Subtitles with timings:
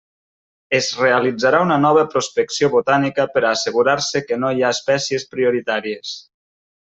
[0.77, 6.17] Es realitzarà una nova prospecció botànica per a assegurar-se que no hi ha espècies prioritàries.